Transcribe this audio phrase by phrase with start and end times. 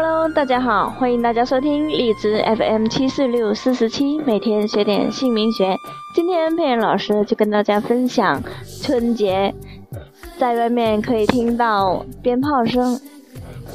[0.00, 5.76] Hello，大家好，欢迎大家收听荔枝 FM 七四六四十七，每天学点姓名学。
[6.14, 8.40] 今天佩妍老师就跟大家分享
[8.80, 9.52] 春节，
[10.38, 13.00] 在外面可以听到鞭炮声。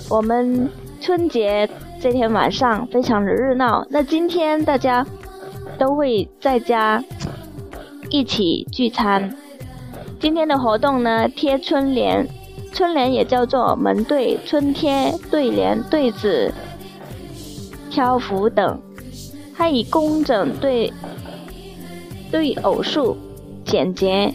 [0.09, 0.69] 我们
[1.01, 1.69] 春节
[1.99, 3.85] 这天晚上非常的热闹。
[3.89, 5.05] 那今天大家
[5.77, 7.03] 都会在家
[8.09, 9.35] 一起聚餐。
[10.21, 12.25] 今天的活动呢，贴春联。
[12.73, 16.51] 春联也叫做门对、春贴、对联、对子、
[17.91, 18.79] 挑福等，
[19.55, 20.91] 它以工整对
[22.31, 23.15] 对偶数、
[23.63, 24.33] 简洁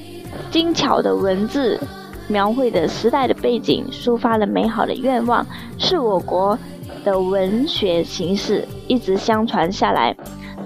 [0.53, 1.81] 精巧的文字，
[2.29, 5.45] 描绘的时代的背景，抒发了美好的愿望，
[5.77, 6.57] 是我国
[7.05, 10.17] 的文学形式一直相传下来。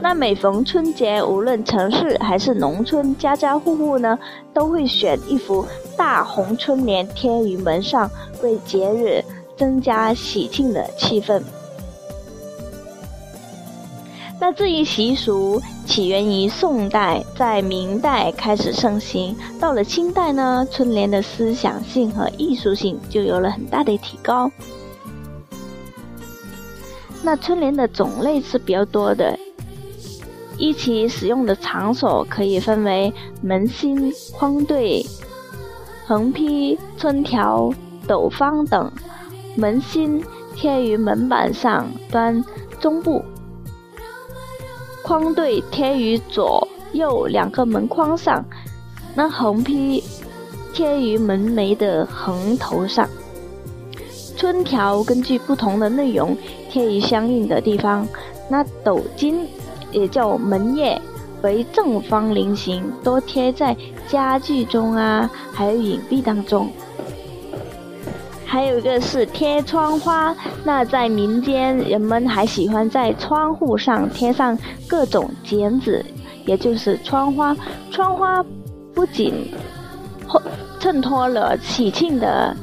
[0.03, 4.19] 那每逢春节，无论城市还是农村，家家户户呢
[4.53, 5.64] 都会选一幅
[5.97, 8.11] 大红春联贴于门上，
[8.42, 9.25] 为节日
[9.56, 11.41] 增加喜庆的气氛。
[14.41, 24.50] 那这一习俗起源于宋代，在明代开始盛行，到了清代呢，春联的思想性和艺术性就有了很大的提高。
[27.22, 29.39] 那春联的种类是比较多的。
[30.62, 35.04] 一起使用的场所可以分为门心、框对、
[36.06, 37.69] 横批、春条、
[38.06, 38.88] 斗方等。
[39.56, 40.22] 门心
[40.54, 42.44] 贴于门板上端
[42.78, 43.20] 中部，
[45.02, 48.44] 框对贴于左右两个门框上，
[49.16, 50.00] 那横批
[50.72, 53.08] 贴于门楣的横头上。
[54.37, 56.37] 春条根据不同的内容
[56.70, 58.06] 贴于相应的地方。
[58.48, 59.44] 那斗金。
[59.92, 61.00] 也叫门叶，
[61.42, 63.76] 为正方菱形，多贴在
[64.08, 66.69] 家具中啊，还有隐蔽当中。
[68.44, 76.04] 还有一个是贴窗花，那在民间人们还喜欢在窗户上贴上各种剪纸，
[76.44, 77.56] 也就是窗花。
[77.91, 78.44] 窗花
[78.94, 79.32] 不仅
[80.78, 82.54] 衬托了喜庆的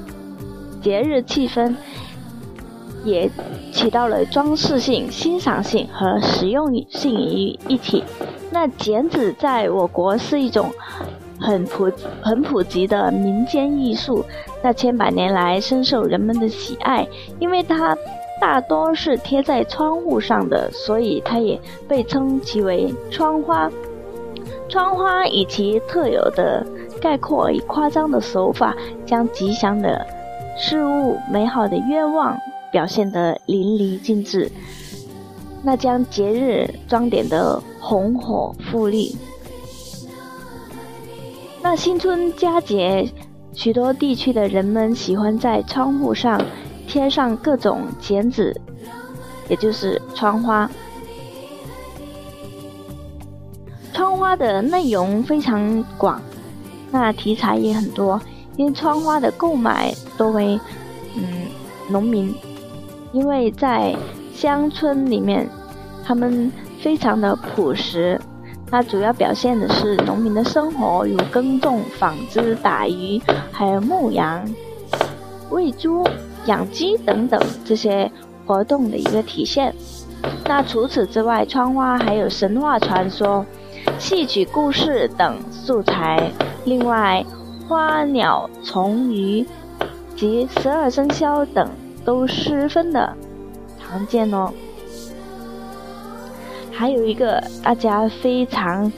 [0.82, 1.74] 节日气氛。
[3.04, 3.30] 也
[3.72, 8.04] 起到了装饰性、欣赏性和实用性于一体。
[8.52, 10.72] 那剪纸在我国是一种
[11.40, 14.26] 很普很普及的民间艺术，
[14.64, 17.08] 那千百年来深受人们的喜爱。
[17.40, 17.96] 因为它
[18.42, 23.70] 大多是贴在窗户上的，所以它也被称其为窗花。
[24.68, 26.66] 窗花以其特有的
[27.02, 30.06] 概括与夸张的手法，将吉祥的
[30.58, 32.38] 事物、美好的愿望。
[32.72, 34.52] 表现得淋漓尽致，
[35.64, 39.16] 那将节日装点得红火富丽。
[41.62, 43.12] 那新春佳节，
[43.54, 46.42] 许多地区的人们喜欢在窗户上
[46.88, 48.56] 贴上各种剪纸，
[49.50, 50.70] 也就是窗花。
[53.94, 56.22] 窗花的内容非常广，
[56.92, 58.22] 那题材也很多，
[58.56, 60.58] 因为窗花的购买多为
[61.16, 61.48] 嗯
[61.90, 62.34] 农民。
[63.12, 63.96] 因为在
[64.34, 65.48] 乡村里面，
[66.06, 68.20] 他们非常的朴实，
[68.70, 73.20] 它主要表现的是农民的生活，如耕种、纺织、打鱼，
[73.52, 74.46] 还有牧羊、
[75.50, 76.06] 喂猪、
[76.46, 78.10] 养鸡等等这些
[78.46, 79.74] 活动的一个体现。
[80.46, 83.46] 那除此之外，窗花还有神话传说、
[83.98, 86.32] 戏曲故事等素材。
[86.66, 87.26] 另外，
[87.68, 89.46] 花鸟虫鱼
[90.16, 91.68] 及十二生肖等。
[92.06, 93.16] 都十分的
[93.80, 94.52] 常见哦。
[96.72, 98.92] 还有一个大家非常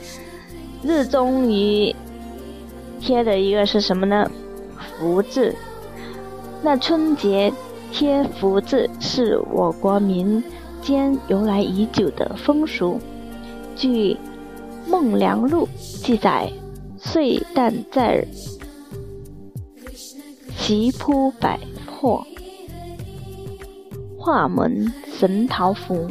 [0.82, 1.94] 热衷于
[3.00, 4.30] 贴的一个是什么呢？
[4.98, 5.54] 福字。
[6.62, 7.52] 那春节
[7.90, 10.42] 贴福字是我国民
[10.80, 13.00] 间由来已久的风俗。
[13.74, 14.14] 据
[14.86, 15.66] 《孟良录》
[16.04, 16.48] 记载，
[16.98, 18.24] 岁旦在，
[20.56, 22.24] 席铺百破。
[24.24, 26.08] 画门神桃符，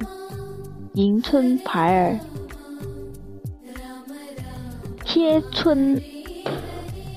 [0.95, 2.19] 迎春牌儿，
[5.05, 5.97] 贴春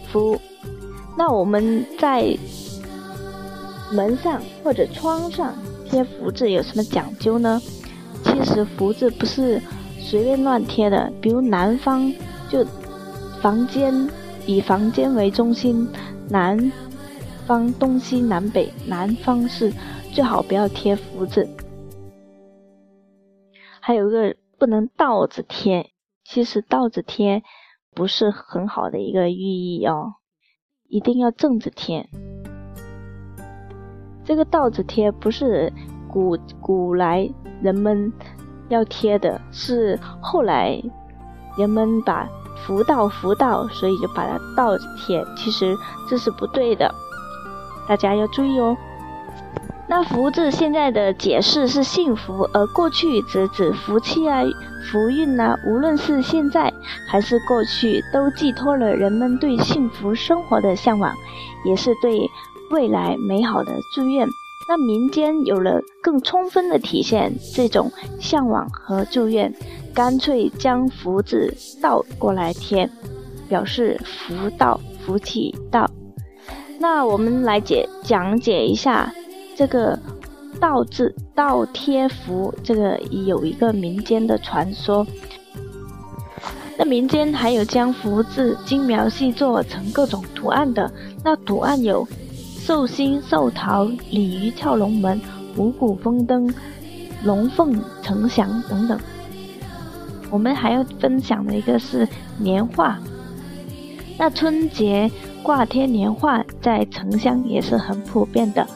[0.06, 0.40] 福。
[1.18, 2.38] 那我们在
[3.90, 5.52] 门上或者窗上
[5.84, 7.60] 贴福字有什么讲究呢？
[8.22, 9.60] 其实福字不是
[9.98, 11.12] 随便乱贴的。
[11.20, 12.12] 比如南方
[12.48, 12.64] 就
[13.42, 13.92] 房间
[14.46, 15.88] 以房间为中心，
[16.28, 16.70] 南
[17.48, 19.72] 方东西南北，南方是。
[20.14, 21.48] 最好不要贴福字，
[23.80, 25.90] 还有一个不能倒着贴。
[26.22, 27.42] 其实倒着贴
[27.92, 30.14] 不是很好的一个寓意哦，
[30.88, 32.08] 一定要正着贴。
[34.24, 35.72] 这个倒着贴不是
[36.08, 37.28] 古古来
[37.60, 38.12] 人们
[38.68, 40.80] 要贴的，是后来
[41.58, 42.28] 人们把
[42.64, 45.24] 福到福到，所以就把它倒着贴。
[45.36, 45.76] 其实
[46.08, 46.94] 这是不对的，
[47.88, 48.76] 大家要注意哦。
[49.86, 54.42] 那福字现在的解释是幸福，而过去则指福气啊、
[54.90, 55.54] 福运呐。
[55.66, 56.72] 无论是现在
[57.06, 61.14] 还是过去，都寄托了人们对幸福生活的向往，
[61.66, 62.18] 也是对
[62.70, 64.26] 未来美好的祝愿。
[64.66, 69.54] 那民间有了更充分的体现这种向往和祝愿，
[69.94, 72.88] 干脆将福字倒过来贴，
[73.50, 75.88] 表示福到、福气到。
[76.78, 79.12] 那我们来解讲解一下。
[79.56, 79.98] 这个
[80.60, 85.06] 倒字倒贴符，这个有一个民间的传说。
[86.76, 90.92] 那民间还有将福字精描细作成各种图案的，
[91.22, 95.20] 那图案有寿星、寿桃、鲤鱼跳龙门、
[95.56, 96.52] 五谷丰登、
[97.22, 98.98] 龙凤呈祥等等。
[100.30, 102.08] 我们还要分享的一个是
[102.38, 102.98] 年画，
[104.18, 105.08] 那春节
[105.44, 108.66] 挂贴年画在城乡也是很普遍的。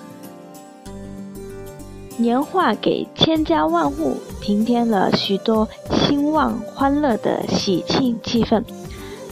[2.19, 8.61] 年画给千家万户平添了许多兴旺欢乐的喜庆气氛。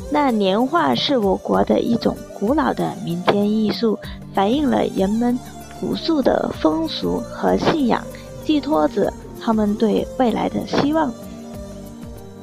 [0.09, 3.99] 那年画是我国的一种古老的民间艺术，
[4.33, 5.37] 反映了人们
[5.81, 8.01] 朴素的风俗和信仰，
[8.45, 11.13] 寄托着他们对未来的希望。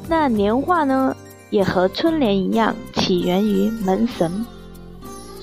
[0.09, 1.15] 那年画呢，
[1.51, 4.45] 也和春联一样，起源于门神。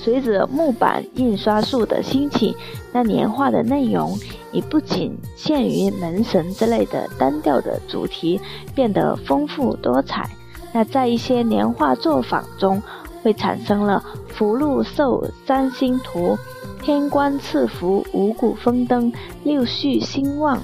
[0.02, 2.56] 随着木板印刷术的兴起，
[2.90, 4.18] 那年画的内容
[4.50, 8.40] 也不仅限于门神之类的单调的主题，
[8.74, 10.28] 变得丰富多彩。
[10.72, 12.82] 那在一些年画作坊中，
[13.22, 16.38] 会产生了福禄寿三星图、
[16.82, 19.12] 天官赐福、五谷丰登、
[19.44, 20.58] 六畜兴旺、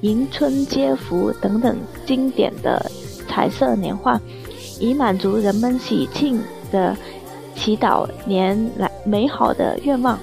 [0.00, 2.90] 迎春接福等等经典的
[3.28, 4.20] 彩色年画，
[4.80, 6.42] 以满足人们喜庆
[6.72, 6.96] 的。
[7.54, 10.18] 祈祷年来美好的愿望。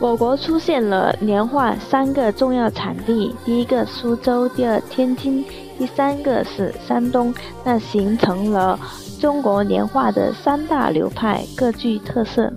[0.00, 5.44] 我国出现了年画三个重要产地，第一个苏州，第二天津，
[5.78, 7.32] 第三个是山东。
[7.64, 8.76] 那形成了
[9.20, 12.52] 中国年画的三大流派，各具特色。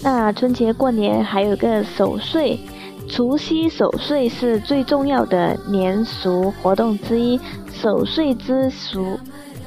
[0.00, 2.60] 那春节过年还有个守岁，
[3.08, 7.40] 除夕守岁是最重要的年俗活动之一。
[7.72, 9.18] 守岁之俗。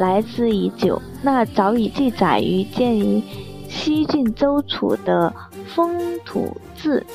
[0.01, 3.21] 来之已久，那早已记载于建于
[3.69, 5.31] 西晋周楚的
[5.68, 7.06] 《封土志》。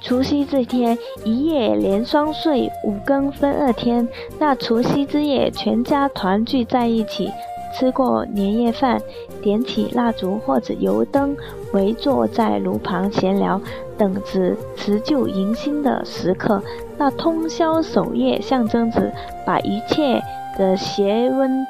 [0.00, 4.08] 除夕这天，一夜连双岁，五更分二天。
[4.38, 7.30] 那除夕之夜，全家团聚在一起，
[7.78, 8.98] 吃过年夜饭，
[9.42, 11.36] 点起蜡烛或者油灯，
[11.74, 13.60] 围坐在炉旁闲聊，
[13.98, 16.62] 等着辞旧迎新的时刻。
[16.96, 19.12] 那通宵守夜，象征着
[19.44, 20.22] 把一切。
[20.58, 21.64] 的邪瘟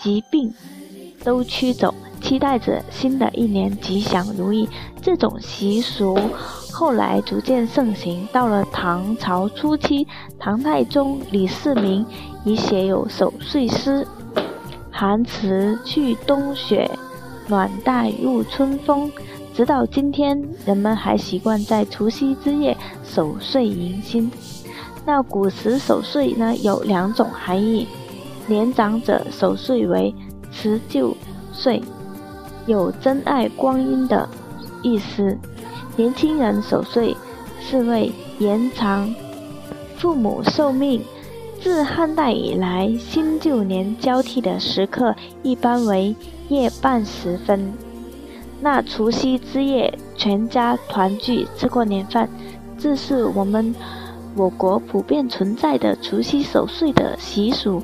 [0.00, 0.54] 疾病
[1.22, 1.92] 都驱走，
[2.22, 4.68] 期待着新的一年吉祥如意。
[5.02, 6.18] 这种习俗
[6.72, 10.06] 后来逐渐盛行，到了唐朝初期，
[10.38, 12.06] 唐太宗李世民
[12.44, 14.06] 已写有守岁诗
[14.90, 16.90] ：“寒辞去冬雪，
[17.48, 19.12] 暖带入春风。”
[19.54, 24.30] 直到今天，人们还习惯在除夕之夜守岁迎新。
[25.04, 27.86] 那古时守岁呢，有两种含义。
[28.46, 30.14] 年长者守岁为
[30.52, 31.16] 辞旧
[31.52, 31.82] 岁，
[32.66, 34.28] 有珍爱光阴的
[34.82, 35.36] 意思；
[35.96, 37.16] 年轻人守岁
[37.60, 39.14] 是为延长
[39.96, 41.02] 父母寿命。
[41.60, 46.14] 自汉代以来，新旧年交替的时刻一般为
[46.50, 47.72] 夜半时分。
[48.60, 52.28] 那除夕之夜，全家团聚吃过年饭，
[52.76, 53.74] 这是我们
[54.36, 57.82] 我国普遍存在的除夕守岁的习俗。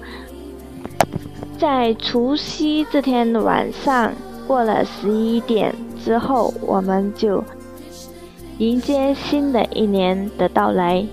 [1.61, 4.15] 在除夕这天晚上，
[4.47, 7.45] 过了十一点之后，我们就
[8.57, 11.07] 迎接新的一年的到来，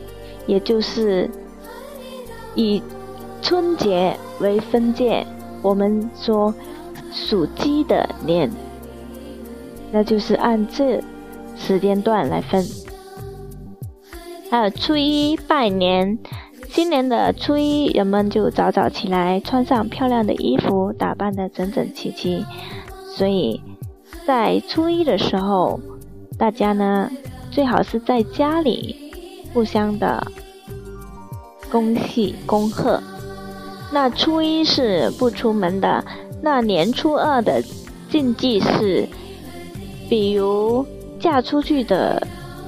[0.45, 1.29] 也就是
[2.55, 2.81] 以
[3.41, 5.27] 春节为分界。
[5.61, 6.53] 我们说
[7.11, 8.49] 属鸡的年，
[9.91, 11.03] 那就是按这
[11.57, 12.65] 时间段来分。
[14.49, 16.17] 还有初一拜年。
[16.69, 22.45] 新年的初一，人们就早早起来，穿上漂亮的衣服，打扮得整整齐齐。
[23.15, 23.61] 所以，
[24.25, 25.79] 在初一的时候，
[26.37, 27.09] 大家呢
[27.49, 29.11] 最好是在家里
[29.53, 30.25] 互相的
[31.71, 33.01] 恭喜恭贺。
[33.91, 36.03] 那初一是不出门的。
[36.39, 37.63] 那年初二的
[38.09, 39.07] 禁忌是，
[40.07, 40.85] 比如
[41.19, 42.21] 嫁出去的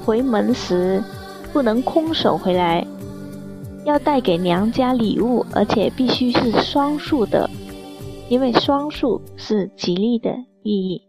[0.03, 1.03] 回门时
[1.53, 2.85] 不能空手回来，
[3.89, 7.49] 要带给娘家礼物，而且必须是双数的，
[8.29, 10.29] 因为双数是吉利的
[10.61, 11.01] 意义。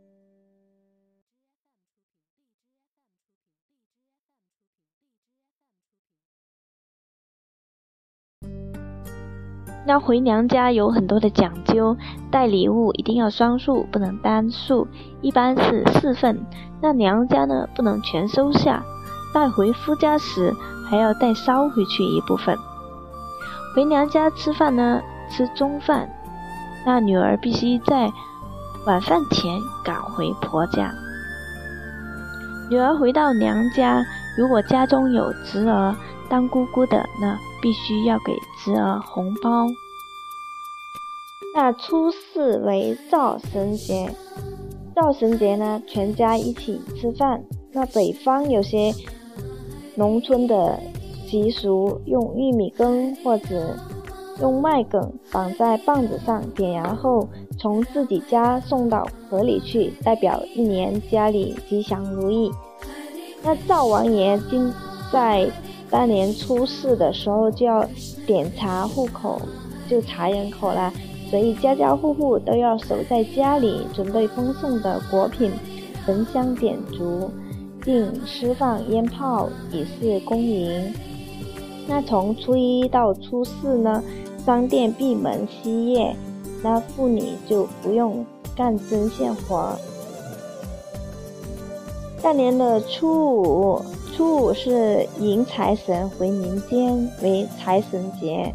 [9.86, 11.94] 那回娘家有很多的讲究，
[12.30, 14.88] 带礼物一定要双数，不能单数，
[15.20, 16.40] 一般是四份。
[16.80, 18.82] 那娘家呢，不能全收下，
[19.34, 20.54] 带回夫家时
[20.88, 22.56] 还要带捎回去一部分。
[23.74, 25.00] 回娘家吃饭呢，
[25.30, 26.08] 吃中饭，
[26.84, 28.10] 那女儿必须在
[28.86, 30.92] 晚饭前赶回婆家。
[32.70, 34.04] 女儿回到娘家，
[34.36, 35.94] 如果家中有侄儿
[36.28, 38.32] 当姑姑的，那必须要给
[38.64, 39.66] 侄儿红包。
[41.54, 44.10] 那初四为灶神节，
[44.94, 47.42] 灶神节呢，全家一起吃饭。
[47.72, 48.92] 那北方有些
[49.96, 50.80] 农村的
[51.30, 53.76] 习俗，用玉米羹或者
[54.40, 62.50] 用麦梗绑在棒子上，点燃后从自己家送到河里去，代表一年家里吉祥如意。
[63.44, 64.72] 那灶王爷今
[65.12, 65.48] 在
[65.88, 67.88] 大年初四的时候就要
[68.26, 69.40] 点查户口，
[69.88, 70.92] 就查人口了。
[71.30, 75.52] 所以家家户户都要守在家里，准备丰盛的果品，
[76.04, 77.30] 焚香点烛，
[77.84, 80.92] 并释放烟炮以示恭迎。
[81.90, 84.00] 那从初一到初四呢，
[84.46, 86.16] 商店闭门歇业，
[86.62, 89.76] 那妇女就不用干针线活。
[92.22, 93.82] 大年的初五，
[94.14, 98.54] 初五是迎财神回民间，为财神节。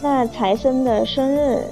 [0.00, 1.64] 那财神的生日，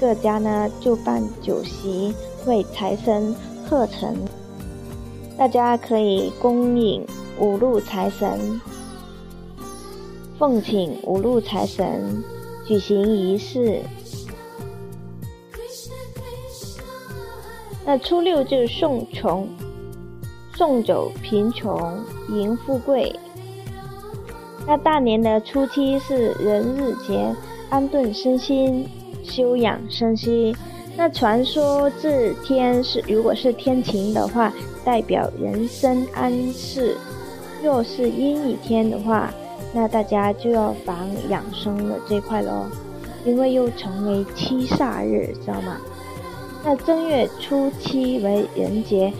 [0.00, 2.12] 各家呢就办酒席
[2.46, 3.32] 为财神
[3.70, 4.12] 贺成，
[5.38, 7.06] 大家可以恭迎
[7.38, 8.60] 五路财神，
[10.42, 12.20] 奉请五路财神
[12.66, 13.80] 举行仪式。
[17.86, 19.48] 那初六就是送穷，
[20.56, 21.96] 送走贫穷，
[22.28, 23.14] 迎富贵。
[24.66, 27.32] 那大年的初七是人日节。
[27.70, 28.88] 安顿身心，
[29.22, 30.56] 休养生息。
[30.96, 34.52] 那传说这天是，如果是天晴的话，
[34.84, 36.96] 代表人生安适；
[37.62, 39.32] 若是阴雨天的话，
[39.72, 42.66] 那大家就要防养生的这块喽。
[43.24, 45.76] 因为又成为七煞日，知道吗？
[46.64, 49.12] 那正月初七为人节，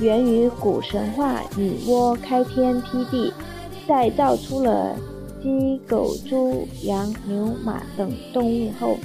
[0.00, 3.32] 源于古神话，女娲开天辟地，
[3.86, 4.94] 再造出了。
[5.42, 8.96] 鸡、狗、猪、羊、牛、马等动物后，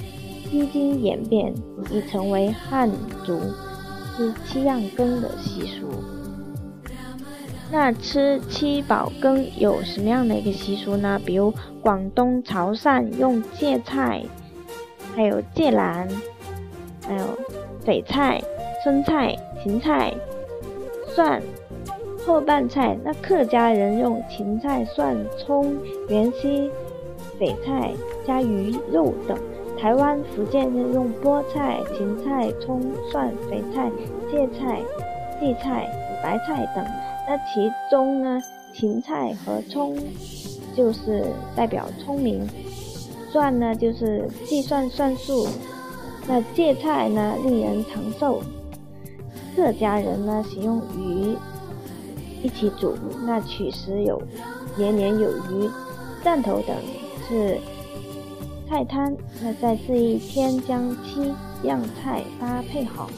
[0.50, 1.54] 经经演变，
[1.90, 2.90] 已成为汉
[3.24, 3.38] 族
[4.16, 5.86] 吃七样羹的习俗。
[7.74, 11.20] 那吃七宝羹有什么样的一个习俗呢？
[11.26, 11.52] 比如
[11.82, 14.22] 广东潮汕用芥菜，
[15.16, 16.08] 还有芥兰，
[17.04, 17.24] 还有
[17.84, 18.40] 翡菜、
[18.84, 20.14] 生菜、芹菜、
[21.08, 21.42] 蒜。
[22.24, 25.74] 后拌菜，那客家人用芹菜、蒜、葱、
[26.08, 26.70] 芫荽、
[27.40, 27.90] 翡菜
[28.24, 29.36] 加鱼肉等；
[29.76, 33.90] 台湾、福建人用菠菜、芹菜、葱、蒜、翡菜、
[34.30, 34.80] 芥菜、
[35.40, 35.90] 荠菜、
[36.22, 36.86] 白菜等。
[37.26, 38.40] 那其中呢，
[38.72, 39.96] 芹菜和葱
[40.76, 41.26] 就是
[41.56, 42.46] 代表聪明，
[43.32, 45.46] 蒜呢就是计算算术，
[46.28, 48.42] 那芥菜呢令人长寿。
[49.56, 51.36] 客家人呢喜用鱼。
[52.42, 54.20] 一起煮，那取食有
[54.76, 55.70] 年年有余、
[56.22, 56.76] 汕头等
[57.26, 57.58] 是
[58.68, 59.16] 菜摊。
[59.42, 61.32] 那在这一天将七
[61.66, 63.08] 样菜搭配好，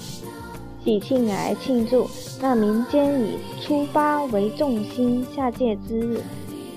[0.86, 2.08] 喜庆来庆祝。
[2.40, 6.20] 那民间以初八为重心下界之日，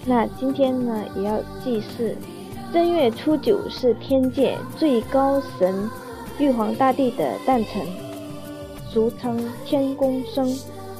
[0.05, 2.17] 那今天呢也要祭祀。
[2.73, 5.89] 正月初九是天界最高神
[6.39, 7.85] 玉皇大帝的诞辰，
[8.89, 10.53] 俗称天公生。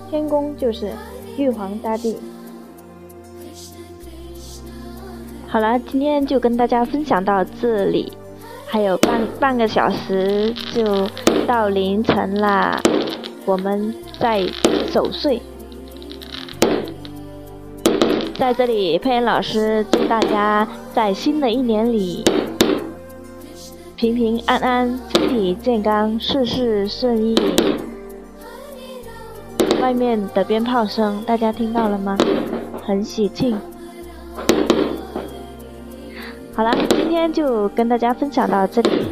[0.10, 0.94] 天公就是。
[1.38, 2.18] 玉皇大帝，
[5.48, 8.12] 好了，今天就跟大家分享到这里，
[8.68, 11.08] 还有半半个小时就
[11.48, 12.78] 到凌晨啦，
[13.46, 14.46] 我们在
[14.92, 15.42] 守岁，
[18.38, 22.24] 在这里，佩恩老师祝大家在新的一年里
[23.96, 27.36] 平平安安、身体健康、事事顺意。
[29.82, 32.18] 外面的鞭炮声，大家听到了吗？
[32.84, 33.58] 很喜庆。
[36.54, 39.06] 好了，今天就跟大家分享到这里，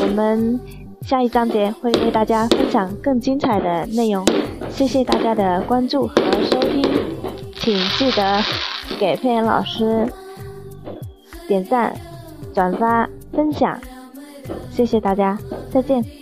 [0.00, 0.58] 我们
[1.02, 4.24] 下一章节会为大家分享更精彩的内容。
[4.70, 6.14] 谢谢大家的关注和
[6.50, 6.82] 收听
[7.56, 8.40] 请记得
[8.98, 10.06] 给佩恩老师
[11.48, 11.94] 点赞
[12.54, 13.78] 转发分享。
[14.70, 15.38] 谢谢大家
[15.70, 16.21] 再见。